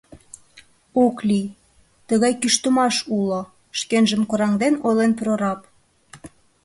—Ок 1.05 1.17
лий, 1.29 1.47
тыгай 2.07 2.33
кӱштымаш 2.41 2.95
уло,— 3.17 3.41
шкенжым 3.79 4.21
кораҥден 4.29 4.75
ойлен 4.85 5.11
прораб. 5.19 5.61